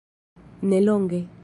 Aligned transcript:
nelonge 0.69 1.21